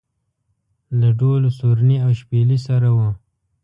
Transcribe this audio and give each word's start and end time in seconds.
له 0.99 1.09
ډول 1.19 1.41
و 1.45 1.55
سورني 1.59 1.97
او 2.05 2.11
شپېلۍ 2.19 2.59
سره 2.67 2.89
و. 2.97 2.99